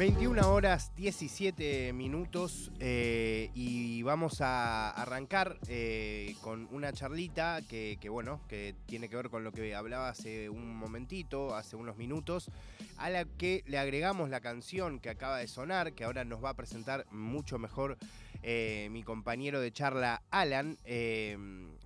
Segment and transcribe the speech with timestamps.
[0.00, 8.40] 21 horas 17 minutos eh, y vamos a arrancar eh, con una charlita que, bueno,
[8.48, 12.50] que tiene que ver con lo que hablaba hace un momentito, hace unos minutos,
[12.96, 16.48] a la que le agregamos la canción que acaba de sonar, que ahora nos va
[16.48, 17.98] a presentar mucho mejor
[18.42, 20.78] eh, mi compañero de charla Alan.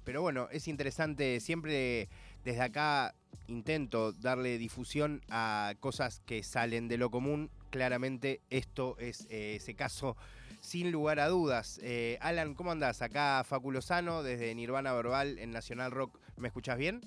[0.04, 2.08] pero bueno, es interesante siempre
[2.44, 3.16] desde acá
[3.48, 9.74] intento darle difusión a cosas que salen de lo común claramente esto es eh, ese
[9.74, 10.16] caso
[10.60, 11.80] sin lugar a dudas.
[11.82, 13.02] Eh, Alan, ¿cómo andás?
[13.02, 16.20] Acá Facu Lozano desde Nirvana Verbal en Nacional Rock.
[16.36, 17.00] ¿Me escuchás bien?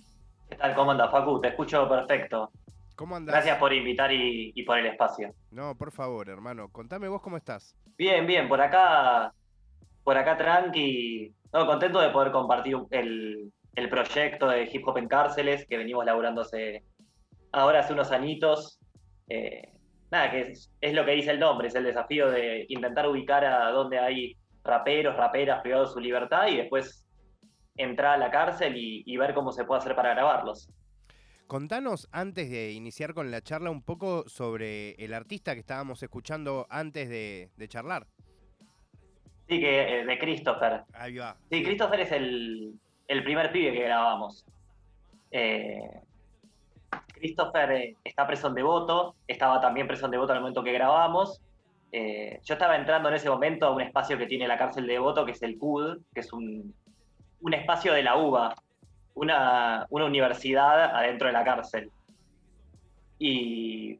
[0.49, 0.75] ¿Qué tal?
[0.75, 1.39] ¿Cómo andás, Facu?
[1.39, 2.51] Te escucho perfecto.
[2.97, 3.33] ¿Cómo andás?
[3.33, 5.33] Gracias por invitar y, por el espacio.
[5.51, 6.67] No, por favor, hermano.
[6.67, 7.73] Contame vos cómo estás.
[7.97, 8.49] Bien, bien.
[8.49, 9.31] Por acá,
[10.03, 11.33] por acá tranqui.
[11.53, 16.03] No, contento de poder compartir el, el proyecto de Hip Hop en Cárceles que venimos
[16.03, 16.83] laburándose
[17.53, 18.79] ahora hace unos añitos.
[19.29, 19.71] Eh,
[20.11, 23.71] nada, que es, lo que dice el nombre, es el desafío de intentar ubicar a
[23.71, 27.05] donde hay raperos, raperas privados de su libertad y después
[27.77, 30.69] entrar a la cárcel y, ver cómo se puede hacer para grabarlos.
[31.47, 36.67] Contanos, antes de iniciar con la charla, un poco sobre el artista que estábamos escuchando
[36.69, 38.07] antes de, charlar.
[39.47, 40.83] Sí, que eh, de Christopher.
[40.93, 41.37] Ahí va.
[41.49, 42.77] Sí, Christopher es el,
[43.23, 44.45] primer pibe que grabamos.
[45.31, 46.01] Eh,
[47.17, 51.41] Christopher eh, está preso en Devoto, estaba también preso en Devoto el momento que grabamos.
[51.91, 54.93] Eh, yo estaba entrando en ese momento a un espacio que tiene la cárcel de
[54.93, 56.73] Devoto, que es el CUD, que es un,
[57.51, 58.55] espacio de la UBA,
[59.15, 61.89] una, universidad adentro de la cárcel.
[63.19, 63.99] Y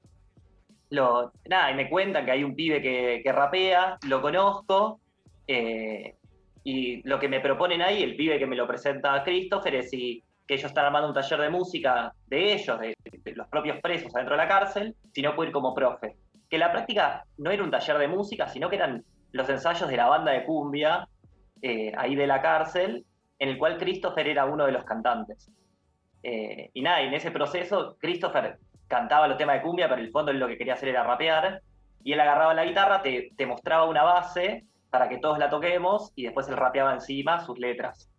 [0.91, 4.99] nada, y me cuentan que hay un pibe que, rapea, lo conozco,
[5.47, 6.15] eh,
[6.63, 9.89] y lo que me proponen ahí, el pibe que me lo presenta a Christopher, es
[9.89, 12.95] si que ellos están armando un taller de música de ellos, de,
[13.35, 16.15] los propios presos adentro de la cárcel, sino puede ir como profe.
[16.49, 19.03] Que la práctica no era un taller de música, sino que eran
[19.33, 21.07] los ensayos de la banda de cumbia
[21.61, 23.05] eh, ahí de la cárcel,
[23.39, 25.51] en el cual Christopher era uno de los cantantes.
[26.23, 28.57] Eh, y nada, en ese proceso Christopher
[28.87, 31.03] cantaba los temas de cumbia, pero en el fondo él lo que quería hacer era
[31.03, 31.61] rapear,
[32.03, 36.23] y él agarraba la guitarra, te, mostraba una base para que todos la toquemos, y
[36.23, 38.09] después él rapeaba encima sus letras.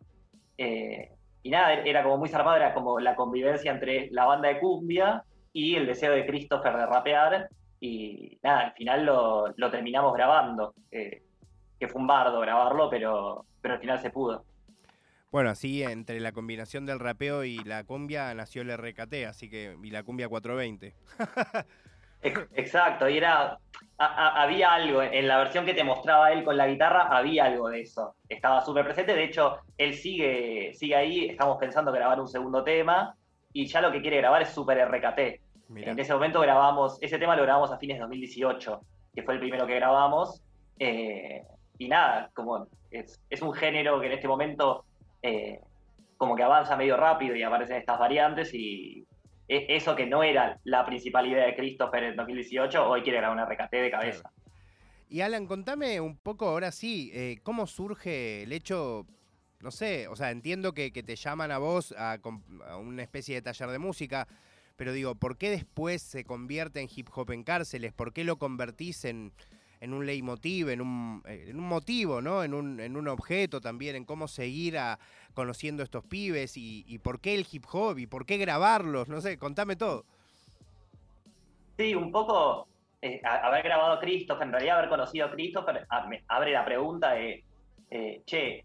[0.58, 1.12] Eh,
[1.42, 5.24] y nada, era como muy zarpado, era como la convivencia entre la banda de cumbia
[5.52, 7.48] y el deseo de Christopher de rapear.
[7.80, 13.80] Y nada, al final lo, terminamos grabando, que fue un bardo grabarlo, pero, pero al
[13.80, 14.44] final se pudo.
[15.30, 19.76] Bueno, así entre la combinación del rapeo y la cumbia nació el RKT, así que,
[19.82, 20.94] y la cumbia 420.
[22.22, 23.58] Exacto, y era,
[23.98, 27.82] había algo, en la versión que te mostraba él con la guitarra, había algo de
[27.82, 28.14] eso.
[28.28, 33.14] Estaba súper presente, de hecho, él sigue, sigue ahí, estamos pensando grabar un segundo tema,
[33.52, 35.18] y ya lo que quiere grabar es súper RKT.
[35.76, 38.80] En ese momento grabamos, ese tema lo grabamos a fines de 2018,
[39.14, 40.42] que fue el primero que grabamos,
[40.78, 41.42] eh,
[41.78, 44.84] y nada, como es, un género que en este momento
[45.22, 45.60] eh,
[46.16, 49.06] como que avanza medio rápido y aparecen estas variantes y,
[49.48, 53.46] eso que no era la principal idea de Christopher en 2018, hoy quiere grabar una
[53.46, 54.32] RKT de cabeza.
[55.08, 59.06] Y Alan, contame un poco ahora sí, eh, ¿cómo surge el hecho,
[59.60, 62.18] no sé, o sea, entiendo que, te llaman a vos a,
[62.78, 64.28] una especie de taller de música,
[64.76, 67.94] pero digo, ¿por qué después se convierte en hip hop en cárceles?
[67.94, 69.32] ¿Por qué lo convertís en,
[69.80, 72.42] en un leitmotiv, en un, eh, en un motivo, ¿no?
[72.42, 74.98] En un, en un objeto también, en cómo seguir a,
[75.34, 79.38] conociendo estos pibes y, por qué el hip hop y por qué grabarlos, no sé,
[79.38, 80.04] contame todo.
[81.76, 82.66] Sí, un poco
[83.00, 85.86] eh, haber grabado a Christopher, en realidad haber conocido a Christopher,
[86.26, 87.44] abre la pregunta de,
[87.90, 88.64] eh, che,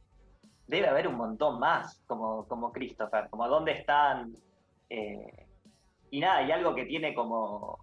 [0.66, 4.35] debe haber un montón más como, como Christopher, como dónde están.
[4.90, 7.83] y nada, hay algo que tiene como,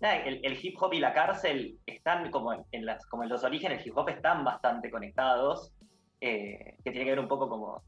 [0.00, 3.88] el, hip hop y la cárcel están como en, las, como en los orígenes del
[3.88, 5.72] hip hop están bastante conectados,
[6.20, 7.82] eh, que tiene que ver un poco como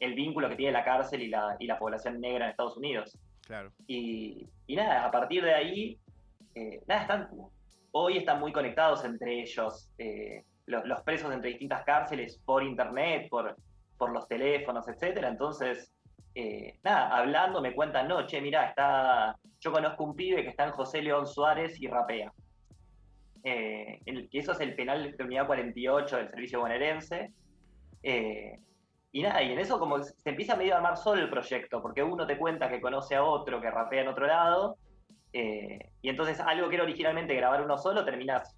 [0.00, 3.18] el, vínculo que tiene la cárcel y la, y la población negra en Estados Unidos.
[3.46, 3.72] Claro.
[3.86, 5.98] Y, nada, a partir de ahí,
[6.54, 7.28] eh, nada, están,
[7.92, 13.56] hoy están muy conectados entre ellos, eh, los, presos entre distintas cárceles por internet, por,
[13.98, 15.28] por los teléfonos, etcétera.
[15.28, 15.92] Entonces,
[16.82, 20.72] nada, hablando me cuentan, no, che, mirá, está yo conozco un pibe que está en
[20.72, 22.32] José León Suárez y rapea.
[23.44, 24.00] Eh,
[24.32, 27.32] eso es el penal de unidad 48 del servicio bonaerense.
[28.02, 28.58] Eh,
[29.12, 32.02] y nada, y en eso como se empieza medio a armar solo el proyecto, porque
[32.02, 34.76] uno te cuenta que conoce a otro que rapea en otro lado,
[35.32, 38.56] eh, y entonces algo que era originalmente grabar uno solo, terminas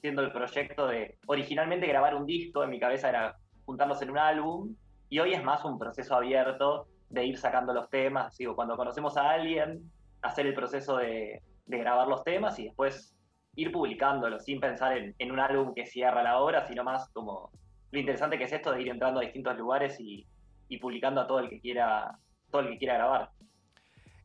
[0.00, 4.18] siendo el proyecto de originalmente grabar un disco, en mi cabeza era juntarnos en un
[4.18, 4.76] álbum,
[5.08, 9.16] y hoy es más un proceso abierto de ir sacando los temas, digo, cuando conocemos
[9.16, 9.90] a alguien,
[10.22, 13.16] hacer el proceso de, grabar los temas y después
[13.56, 17.50] ir publicándolo sin pensar en, un álbum que cierra la obra, sino más como
[17.90, 20.26] lo interesante que es esto de ir entrando a distintos lugares y,
[20.80, 22.18] publicando a todo el que quiera,
[22.50, 23.30] todo el que quiera grabar.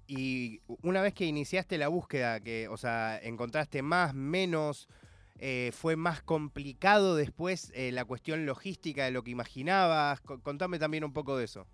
[0.08, 4.90] Y una vez que iniciaste la búsqueda, que, o sea, encontraste más, menos,
[5.38, 10.22] eh, fue más complicado después eh, la cuestión logística de lo que imaginabas.
[10.22, 11.68] contame también un poco de eso.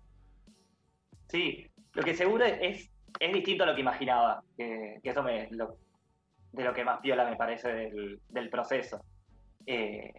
[1.28, 6.64] Sí, lo que seguro es, es distinto a lo que imaginaba, que, eso me, de
[6.64, 7.90] lo que más piola me parece
[8.28, 9.00] del, proceso.
[9.66, 10.12] Eh,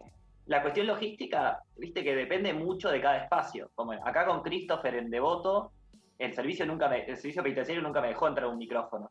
[0.46, 3.70] la cuestión logística, viste que depende mucho de cada espacio.
[3.76, 5.72] Como acá con Christopher en Devoto,
[6.18, 9.10] el servicio nunca el servicio penitenciario nunca me dejó entrar un micrófono.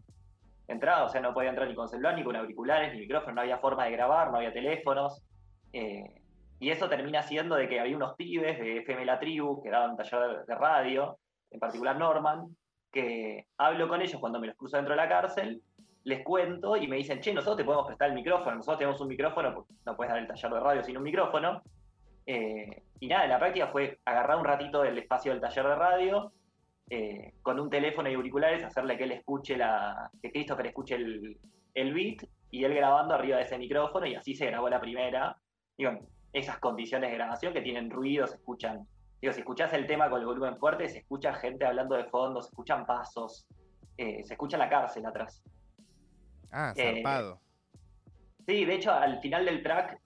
[0.68, 3.40] Entraba, o sea, no podía entrar ni con celular, ni con auriculares, ni micrófono, no
[3.42, 5.22] había forma de grabar, no había teléfonos.
[5.72, 6.22] Eh,
[6.58, 9.96] y eso termina siendo de que había unos pibes de FM La Tribu, que daban
[9.96, 11.18] taller de radio,
[11.50, 12.56] en particular Norman,
[12.90, 15.62] que hablo con ellos cuando me los cruzo dentro de la cárcel,
[16.04, 19.08] les cuento y me dicen, che, nosotros te podemos prestar el micrófono, nosotros tenemos un
[19.08, 21.62] micrófono, no puedes dar el taller de radio sin un micrófono.
[22.24, 26.32] Eh, y nada, la práctica fue agarrar un ratito del espacio del taller de radio,
[26.88, 30.08] eh, con un teléfono y auriculares, hacerle que él escuche la.
[30.22, 31.38] que Christopher escuche el,
[31.74, 32.22] el beat
[32.52, 35.36] y él grabando arriba de ese micrófono, y así se grabó la primera.
[35.76, 35.98] Digo,
[36.32, 38.86] esas condiciones de grabación que tienen ruido, se escuchan.
[39.20, 42.42] Digo, si escuchas el tema con el volumen fuerte, se escucha gente hablando de fondo,
[42.42, 43.46] se escuchan pasos,
[43.96, 45.42] eh, se escucha la cárcel atrás.
[46.52, 47.40] Ah, eh, zarpado.
[48.46, 50.00] sí, de hecho, al final del track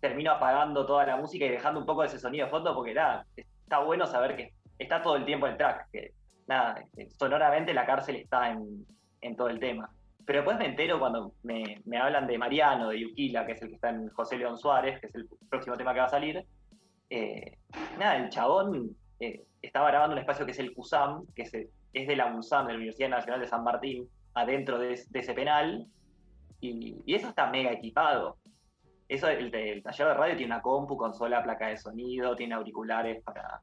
[0.00, 2.92] termino apagando toda la música y dejando un poco de ese sonido de fondo porque
[2.92, 5.88] nada, está bueno saber que está todo el tiempo en el track.
[5.92, 6.12] Que,
[6.46, 6.84] nada,
[7.18, 9.88] sonoramente la cárcel está en, todo el tema.
[10.26, 13.74] Pero después me entero cuando me, hablan de Mariano, de Yukila, que es el que
[13.76, 16.44] está en José León Suárez, que es el próximo tema que va a salir.
[17.14, 17.58] Eh,
[17.98, 22.16] nada, el chabón eh, estaba grabando un espacio que es el CUSAM, que es, de
[22.16, 25.86] la UNSAM, de la Universidad Nacional de San Martín, adentro de, ese penal.
[26.62, 28.38] Y, eso está mega equipado.
[29.08, 33.22] Eso, el, el, taller de radio tiene una compu, consola, placa de sonido, tiene auriculares
[33.22, 33.60] para,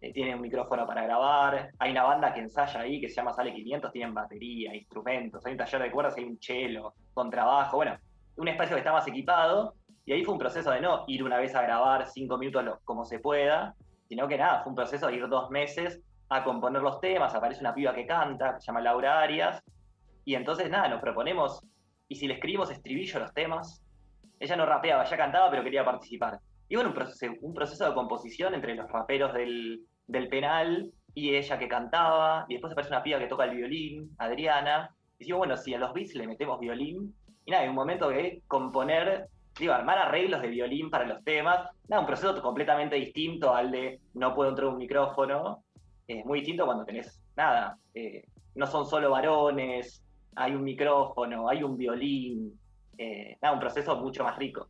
[0.00, 3.32] eh, tiene un micrófono para grabar, hay una banda que ensaya ahí que se llama
[3.32, 7.96] Sale 500, tienen batería, instrumentos, hay un taller de cuerdas, hay un chelo, contrabajo, bueno,
[8.34, 9.74] un espacio que está más equipado,
[10.10, 13.04] y ahí fue un proceso de no ir una vez a grabar cinco minutos como
[13.04, 13.76] se pueda,
[14.08, 17.60] sino que nada, fue un proceso de ir dos meses a componer los temas, aparece
[17.60, 19.62] una piba que canta, se llama Laura Arias,
[20.24, 21.64] y entonces nada, nos proponemos,
[22.08, 23.84] y si le escribimos estribillo a los temas,
[24.40, 26.40] ella no rapeaba, ya cantaba, pero quería participar.
[26.68, 29.78] Y bueno, un proceso, un proceso de composición entre los raperos del,
[30.08, 34.10] del penal y ella que cantaba, y después aparece una piba que toca el violín,
[34.18, 37.14] Adriana, y digo, bueno, si a los beats le metemos violín,
[37.44, 39.28] y nada, hay un momento que componer,
[39.58, 44.00] digo, armar arreglos de violín para los temas, nada, un proceso completamente distinto al de
[44.14, 45.64] no puedo entrar un micrófono,
[46.06, 48.24] es muy distinto cuando tenés, nada, eh,
[48.54, 50.02] no son solo varones,
[50.36, 52.58] hay un micrófono, hay un violín,
[52.98, 54.68] eh, un proceso mucho más rico.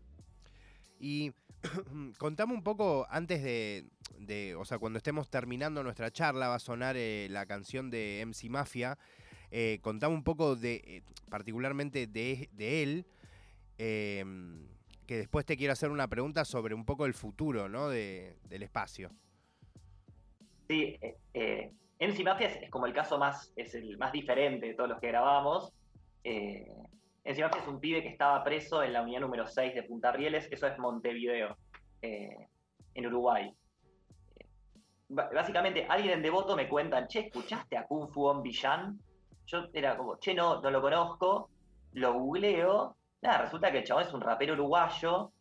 [0.98, 1.32] Y
[2.18, 6.96] contame un poco antes de, o sea, cuando estemos terminando nuestra charla va a sonar
[6.96, 8.98] eh, la canción de MC Mafia.
[9.50, 12.48] Eh, contame un poco de, particularmente de,
[12.82, 13.06] él,
[13.80, 14.68] em,
[15.06, 17.88] que después te quiero hacer una pregunta sobre un poco el futuro, ¿no?
[17.88, 19.10] del espacio.
[20.68, 20.98] Sí,
[21.98, 25.08] MC Mafia es, como el caso más, es el más diferente de todos los que
[25.08, 25.72] grabamos.
[26.22, 30.12] MC Mafia es un pibe que estaba preso en la unidad número 6 de Punta
[30.12, 31.56] Rieles, eso es Montevideo,
[32.02, 33.52] en Uruguay
[35.10, 38.98] básicamente alguien en Devoto me cuenta, che, ¿escuchaste a Kung Fu On Villan?
[39.46, 41.50] Yo era como, che, no, no lo conozco,
[41.94, 45.32] lo googleo, nada, resulta que el chabón es un rapero uruguayo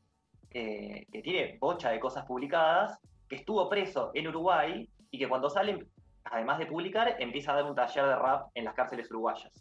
[0.50, 5.86] que tiene bocha de cosas publicadas, que estuvo preso en Uruguay y que cuando sale,
[6.26, 9.52] además de publicar, empieza a dar un taller de rap en las cárceles uruguayas.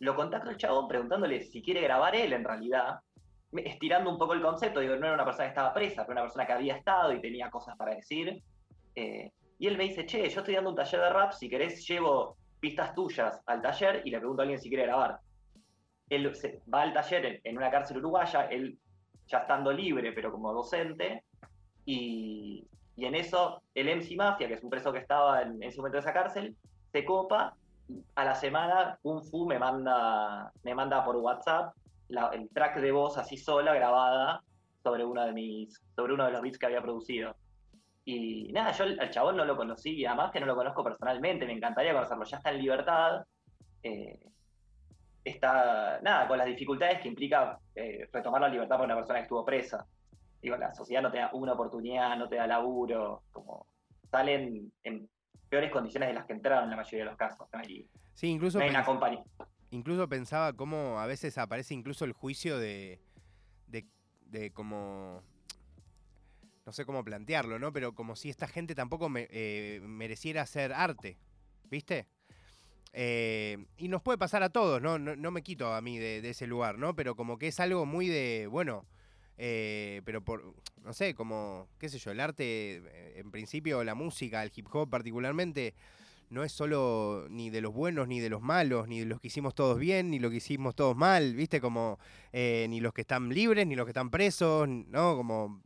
[0.00, 2.98] Lo contacto el chabón preguntándole si quiere grabar él en realidad,
[3.52, 6.22] estirando un poco el concepto, digo, no era una persona que estaba presa, pero una
[6.22, 8.42] persona que había estado y tenía cosas para decir,
[8.94, 11.86] eh, y él me dice, che, yo estoy dando un taller de rap, si querés
[11.86, 15.18] llevo pistas tuyas al taller y le pregunto a alguien si quiere grabar.
[16.10, 16.32] Él
[16.72, 18.78] va al taller en, una cárcel uruguaya, él
[19.26, 21.24] ya estando libre, pero como docente,
[21.84, 25.96] y, en eso el MC Mafia, que es un preso que estaba en, ese momento
[25.96, 26.56] de esa cárcel,
[26.92, 27.54] se copa,
[28.16, 31.72] a la semana Kung Fu me manda, me manda por WhatsApp
[32.08, 34.42] el track de voz así sola, grabada,
[34.82, 37.36] sobre uno de mis, sobre uno de los beats que había producido.
[38.04, 41.52] Y nada, yo al chabón no lo conocí, además que no lo conozco personalmente, me
[41.52, 42.24] encantaría conocerlo.
[42.24, 43.24] Ya está en libertad.
[43.82, 44.18] Eh,
[45.28, 49.24] está, nada, con las dificultades que implica eh, retomar la libertad para una persona que
[49.24, 49.86] estuvo presa.
[50.40, 53.66] Digo, la sociedad no te da una oportunidad, no te da laburo, como
[54.10, 55.08] salen en
[55.48, 57.48] peores condiciones de las que entraron en la mayoría de los casos.
[58.14, 58.60] sí, incluso.
[58.60, 59.22] hay una compañía.
[59.70, 63.00] incluso pensaba cómo a veces aparece incluso el juicio de,
[63.66, 63.86] de,
[64.26, 65.22] de como
[66.68, 67.72] no sé cómo plantearlo, ¿no?
[67.72, 71.16] Pero como si esta gente tampoco me, eh, mereciera hacer arte,
[71.64, 72.06] ¿viste?
[72.92, 74.98] Eh, y nos puede pasar a todos, ¿no?
[74.98, 76.94] No, me quito a mí de, ese lugar, ¿no?
[76.94, 78.86] Pero como que es algo muy de, bueno,
[79.36, 84.42] eh, pero por, no sé, como, qué sé yo, el arte, en principio la música,
[84.42, 85.74] el hip hop particularmente,
[86.30, 89.28] no es solo ni de los buenos ni de los malos, ni de los que
[89.28, 91.60] hicimos todos bien, ni los que hicimos todos mal, ¿viste?
[91.60, 91.98] Como,
[92.32, 95.16] ni los que están libres, ni los que están presos, ¿no?
[95.16, 95.62] Como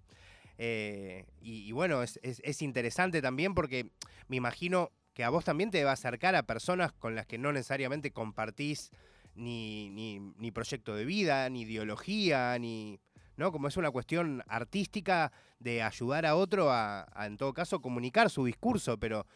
[0.64, 3.90] eh, y, bueno, es, interesante también porque
[4.28, 7.38] me imagino que a vos también te va a acercar a personas con las que
[7.38, 8.90] no necesariamente compartís
[9.34, 13.00] ni, ni, proyecto de vida, ni ideología, ni.
[13.36, 13.50] ¿no?
[13.50, 18.44] Como es una cuestión artística de ayudar a otro a, en todo caso, comunicar su
[18.44, 19.26] discurso, pero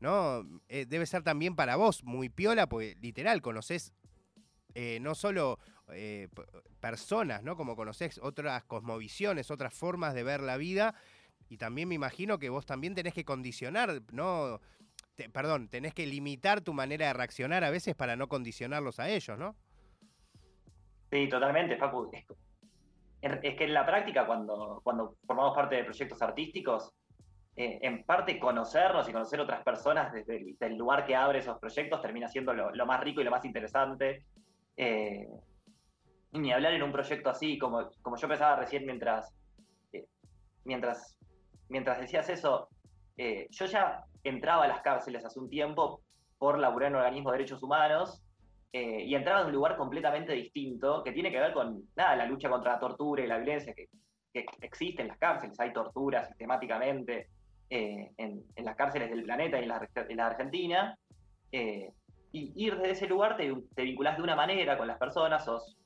[0.00, 0.46] ¿no?
[0.68, 3.92] Eh, debe ser también para vos muy piola, porque literal, conoces
[4.74, 5.58] eh, no solo
[5.92, 6.28] eh,
[6.80, 7.56] personas, ¿no?
[7.56, 10.94] Como conocés otras cosmovisiones, otras formas de ver la vida.
[11.48, 14.60] Y también me imagino que vos también tenés que condicionar, ¿no?
[15.32, 19.38] Perdón, tenés que limitar tu manera de reaccionar a veces para no condicionarlos a ellos,
[19.38, 19.54] ¿no?
[21.10, 22.10] Sí, totalmente, Facu.
[23.20, 26.92] Es que en la práctica, cuando, cuando formamos parte de proyectos artísticos,
[27.56, 32.02] eh, en parte conocernos y conocer otras personas desde el, lugar que abre esos proyectos
[32.02, 34.24] termina siendo lo, más rico y lo más interesante.
[34.76, 35.28] Eh,
[36.32, 39.32] ni hablar en un proyecto así, como, como yo pensaba recién mientras,
[39.92, 40.04] eh,
[40.64, 41.16] mientras,
[41.68, 42.68] mientras decías eso,
[43.16, 46.02] eh, yo ya entraba a las cárceles hace un tiempo
[46.38, 48.20] por laburar en organismos de derechos humanos
[48.72, 52.50] y entraba en un lugar completamente distinto que tiene que ver con nada, la lucha
[52.50, 53.86] contra la tortura y la violencia que,
[54.32, 57.28] que existe en las cárceles, hay tortura sistemáticamente
[57.70, 60.98] en, en, las cárceles del planeta y en la, en la Argentina.
[61.52, 65.76] Y ir desde ese lugar te, te vinculás de una manera con las personas, sos,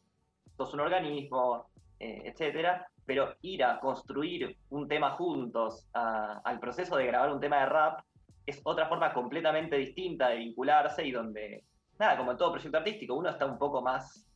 [0.56, 1.66] sos un organismo,
[2.00, 7.60] eh, etcétera, pero ir a construir un tema juntos, al proceso de grabar un tema
[7.60, 8.00] de rap,
[8.48, 11.64] es otra forma completamente distinta de vincularse y donde,
[11.98, 14.26] nada, como en todo proyecto artístico, uno está un poco más,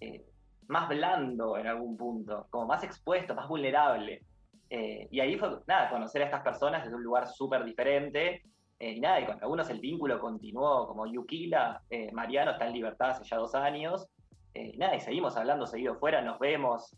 [0.00, 0.22] eh,
[0.68, 4.22] más blando en algún punto, como más expuesto, más vulnerable.
[4.68, 8.42] Eh, y ahí fue, nada, conocer a estas personas desde un lugar súper diferente
[8.78, 11.80] eh, y nada, y con algunos el vínculo continuó, como Yukila,
[12.12, 14.06] Mariano está en libertad hace ya dos años,
[14.52, 16.94] y nada, y seguimos hablando seguido fuera, nos vemos,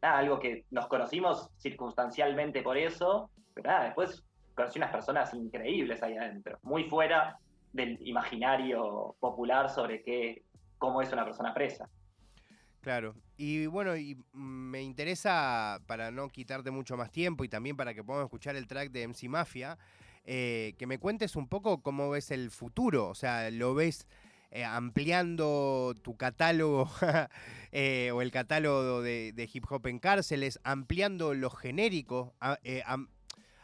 [0.00, 6.02] nada, algo que nos conocimos circunstancialmente por eso, pero nada, después conocí unas personas increíbles
[6.02, 7.38] ahí adentro, muy fuera
[7.72, 10.42] del imaginario popular sobre qué,
[10.78, 11.88] cómo es una persona presa.
[12.80, 17.94] Claro, y bueno, y me interesa, para no quitarte mucho más tiempo y también para
[17.94, 19.78] que podamos escuchar el track de MC Mafia,
[20.24, 24.06] eh, que me cuentes un poco cómo ves el futuro, o sea, lo ves
[24.50, 26.90] eh, ampliando tu catálogo
[27.72, 32.34] eh, o el catálogo de, hip hop en cárceles, ampliando lo genérico,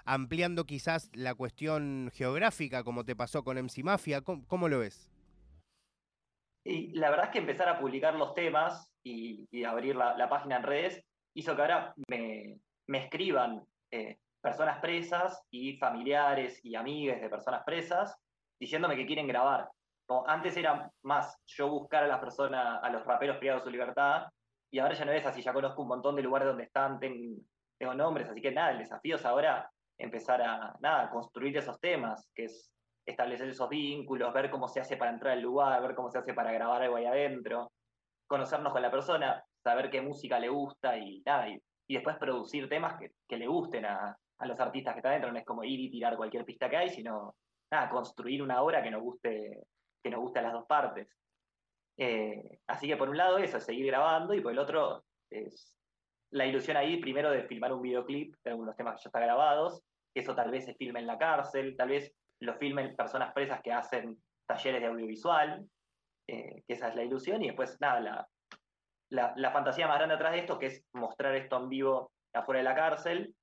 [0.08, 5.10] ampliando quizás la cuestión geográfica, como te pasó con MC Mafia, ¿cómo, lo ves?
[6.64, 10.62] Y la verdad es que empezar a publicar los temas y, abrir la, página en
[10.62, 13.64] redes hizo que ahora me, escriban
[14.40, 18.16] personas presas y familiares y amigues de personas presas
[18.58, 19.68] diciéndome que quieren grabar.
[20.06, 23.72] Como antes era más yo buscar a las personas, a los raperos privados de su
[23.72, 24.26] libertad,
[24.70, 27.94] y ahora ya no es así, ya conozco un montón de lugares donde están, tengo,
[27.94, 32.45] nombres, así que nada, el desafío es ahora empezar a, nada, construir esos temas, que
[32.45, 32.71] es
[33.05, 36.35] establecer esos vínculos, ver cómo se hace para entrar al lugar, ver cómo se hace
[36.35, 37.73] para grabar algo ahí adentro,
[38.26, 42.99] conocernos con la persona, saber qué música le gusta y nada, y, después producir temas
[42.99, 45.81] que, que le gusten a, a los artistas que están dentro, no es como ir
[45.81, 47.35] y tirar cualquier pista que hay, sino
[47.71, 49.64] nada, construir una obra que nos guste,
[50.02, 51.09] que nos guste a las dos partes.
[51.97, 55.75] Eh, así que por un lado eso, es seguir grabando, y por el otro es
[56.31, 59.83] la ilusión ahí primero de filmar un videoclip de algunos temas que ya están grabados,
[60.14, 63.72] eso tal vez se filme en la cárcel, tal vez lo filmen personas presas que
[63.72, 65.66] hacen talleres de audiovisual,
[66.28, 68.28] eh, que esa es la ilusión, y después nada,
[69.10, 72.58] la, la, fantasía más grande atrás de esto, que es mostrar esto en vivo afuera
[72.58, 73.34] de la cárcel,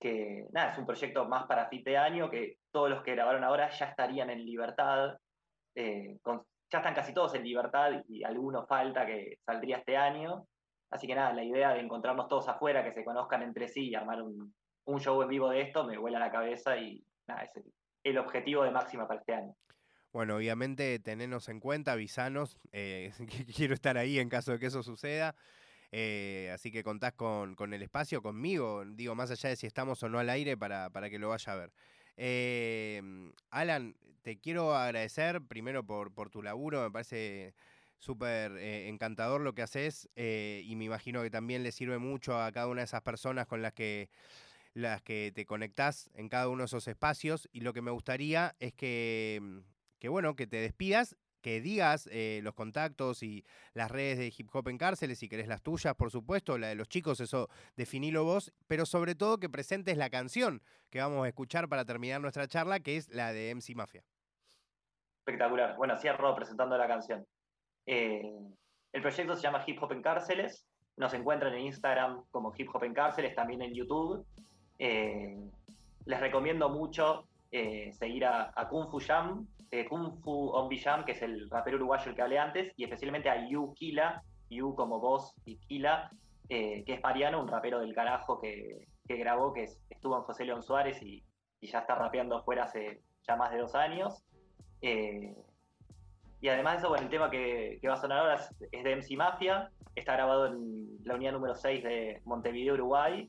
[0.00, 3.44] que nada, es un proyecto más para fin de año, que todos los que grabaron
[3.44, 5.16] ahora ya estarían en libertad,
[5.74, 6.18] eh,
[6.70, 10.46] ya están casi todos en libertad y alguno falta que saldría este año.
[10.90, 13.94] Así que nada, la idea de encontrarnos todos afuera, que se conozcan entre sí y
[13.94, 14.54] armar un,
[15.00, 17.50] show en vivo de esto me vuela la cabeza y nada, es
[18.04, 19.54] el, objetivo de máxima para este año.
[20.12, 23.12] Bueno, obviamente tenernos en cuenta, avisanos, eh,
[23.56, 25.34] quiero estar ahí en caso de que eso suceda.
[25.92, 30.08] Eh, así que contás con, el espacio, conmigo, digo, más allá de si estamos o
[30.08, 31.72] no al aire, para, para que lo vaya a ver.
[32.16, 33.02] Eh,
[33.50, 37.54] Alan, te quiero agradecer primero por, por tu laburo, me parece
[37.98, 42.40] súper eh, encantador lo que haces eh, y me imagino que también le sirve mucho
[42.40, 44.10] a cada una de esas personas con las que
[44.76, 48.54] las que te conectás en cada uno de esos espacios y lo que me gustaría
[48.60, 49.58] es que, mm,
[49.98, 54.48] que bueno, que te despidas que digas eh, los contactos y las redes de hip
[54.52, 58.24] hop en cárceles, si querés las tuyas, por supuesto, la de los chicos, eso definilo
[58.24, 62.48] vos, pero sobre todo que presentes la canción que vamos a escuchar para terminar nuestra
[62.48, 64.02] charla, que es la de MC Mafia.
[65.20, 65.76] Espectacular.
[65.76, 67.24] Bueno, cierro presentando la canción.
[67.86, 68.22] Eh,
[68.92, 70.66] el proyecto se llama Hip Hop en Cárceles.
[70.96, 74.26] Nos encuentran en Instagram como Hip Hop en Cárceles, también en YouTube.
[74.78, 75.50] Eh,
[76.04, 81.22] les recomiendo mucho seguir a, Kung Fu Jam, eh, Kung Fu Onbi Jam, que es
[81.22, 85.34] el rapero uruguayo el que hablé antes, y especialmente a Yu Kila, Yu como voz
[85.44, 86.10] y Kila,
[86.48, 90.62] eh, que es Mariano, un rapero del carajo que, grabó, que estuvo en José León
[90.62, 91.22] Suárez y,
[91.62, 94.22] ya está rapeando afuera hace ya más de dos años.
[94.82, 95.34] Eh,
[96.40, 99.16] y además de eso, bueno, el tema que, va a sonar ahora es, de MC
[99.16, 103.28] Mafia, está grabado en la unidad número 6 de Montevideo, Uruguay.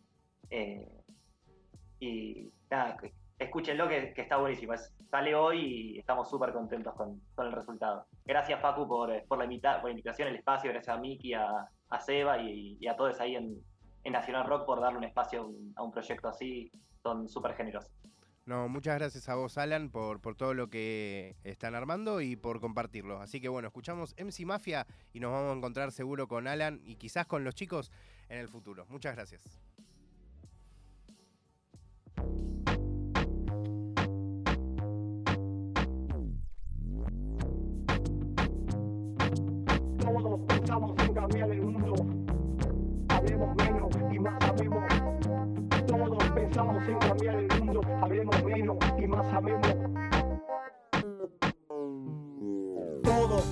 [2.00, 2.98] Y nada,
[3.40, 4.74] escúchenlo que, está buenísimo.
[5.10, 8.06] sale hoy y estamos súper contentos con, el resultado.
[8.26, 10.72] Gracias, Facu, por, por, la, invitación, el espacio.
[10.72, 13.62] Gracias a Miki, a, a Seba y, a todos ahí en,
[14.06, 16.72] Nacional Rock por darle un espacio a un proyecto así.
[17.04, 17.92] Son súper generosos.
[18.46, 22.62] No, muchas gracias a vos, Alan, por, por todo lo que están armando y por
[22.62, 23.20] compartirlo.
[23.20, 26.96] Así que bueno, escuchamos MC Mafia y nos vamos a encontrar seguro con Alan y
[26.96, 27.92] quizás con los chicos
[28.30, 28.86] en el futuro.
[28.88, 29.60] Muchas gracias.
[41.18, 41.96] Cambiar el mundo.
[43.10, 44.84] Hablemos menos y más sabemos.
[45.88, 47.82] Todos pensamos en cambiar el mundo.
[48.02, 50.07] Hablemos menos y más sabemos.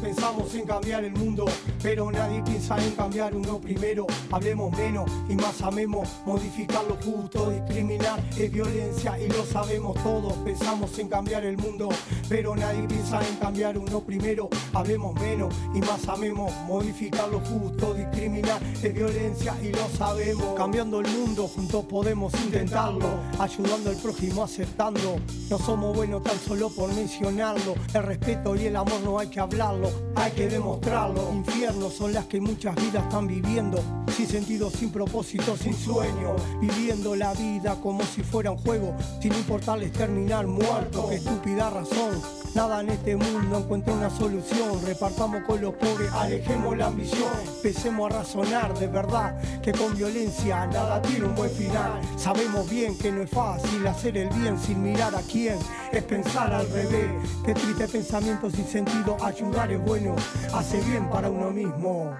[0.01, 1.45] Pensamos en cambiar el mundo,
[1.81, 4.05] pero nadie piensa en cambiar uno primero.
[4.31, 10.33] Hablemos menos y más amemos, modificar lo justo, discriminar es violencia y lo sabemos todos.
[10.45, 11.89] Pensamos en cambiar el mundo,
[12.29, 14.49] pero nadie piensa en cambiar uno primero.
[14.73, 20.55] Hablemos menos y más amemos, modificar lo justo, discriminar es violencia y lo sabemos.
[20.55, 23.07] Cambiando el mundo, juntos podemos intentarlo,
[23.39, 25.19] ayudando al prójimo, aceptando.
[25.49, 27.75] No somos buenos tan solo por mencionarlo.
[27.93, 29.84] El respeto y el amor no hay que hablarlo,
[30.15, 31.31] hay que demostrarlo.
[31.31, 33.79] Infiernos son las que muchas vidas están viviendo,
[34.15, 36.35] sin sentido, sin propósito, sin sueño.
[36.59, 41.07] Viviendo la vida como si fuera un juego, sin importarles terminar muerto.
[41.09, 42.21] Qué estúpida razón.
[42.55, 44.81] Nada en este mundo encuentra una solución.
[44.85, 47.29] Repartamos con los pobres, alejemos la ambición.
[47.57, 51.99] Empecemos a razonar de verdad que con violencia nada tiene un buen final.
[52.15, 55.57] Sabemos bien que no es fácil hacer el bien sin mirar a quién.
[55.91, 57.11] Es pensar al revés.
[57.43, 60.15] Qué triste pensamiento sin sentido ayudar es bueno,
[60.53, 62.15] hace bien para uno mismo.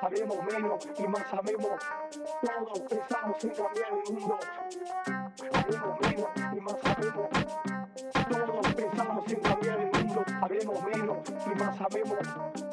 [0.00, 1.80] Haremos menos y más sabemos.
[2.42, 4.38] Todos pensamos en cambiar el mundo.
[5.54, 7.28] Haremos menos y más sabemos.
[8.28, 10.24] Todos pensamos en cambiar el mundo.
[10.42, 12.63] Haremos menos y más sabemos.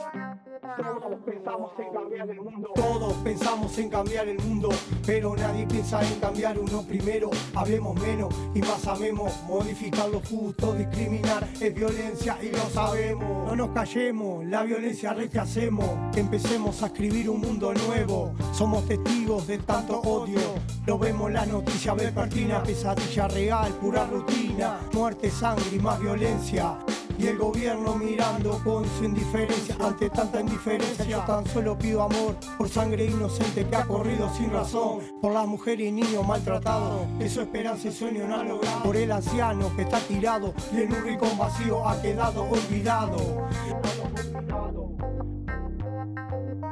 [0.81, 2.69] Todos pensamos en cambiar el mundo.
[2.73, 4.69] Todos pensamos en cambiar el mundo,
[5.05, 7.29] pero nadie piensa en cambiar uno primero.
[7.53, 9.31] Hablemos menos y más amemos.
[9.47, 13.47] Modificar lo justo, discriminar es violencia y lo sabemos.
[13.47, 15.87] No nos callemos, la violencia rechacemos.
[16.15, 18.33] Empecemos a escribir un mundo nuevo.
[18.51, 20.39] Somos testigos de tanto odio.
[20.87, 24.79] Lo vemos la noticia vespertina, pesadilla real, pura rutina.
[24.93, 26.77] Muerte, sangre y más violencia
[27.21, 32.35] y el gobierno mirando con su indiferencia ante tanta indiferencia yo tan solo pido amor
[32.57, 37.39] por sangre inocente que ha corrido sin razón por las mujeres y niños maltratados su
[37.39, 41.03] esperanza y sueño no han logrado por el anciano que está tirado y en un
[41.03, 43.47] rincón vacío ha quedado olvidado.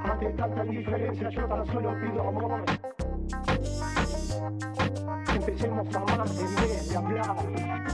[0.03, 2.65] Ante tanta indiferencia yo tan solo pido amor.
[5.33, 7.88] Empecemos a amar en vez de hablar